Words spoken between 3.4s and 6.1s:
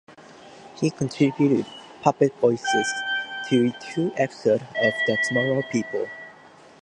to two episodes of "The Tomorrow People".